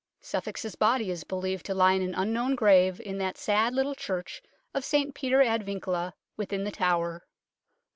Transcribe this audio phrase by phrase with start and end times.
[0.19, 4.41] Suffolk's body is believed to lie in an unknown grave in that sad little church
[4.73, 7.27] of St Peter ad Vincula, within The Tower.